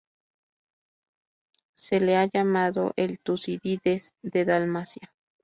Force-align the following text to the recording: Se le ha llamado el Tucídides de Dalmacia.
Se 1.75 1.99
le 1.99 2.17
ha 2.17 2.25
llamado 2.27 2.91
el 2.95 3.19
Tucídides 3.19 4.15
de 4.23 4.45
Dalmacia. 4.45 5.13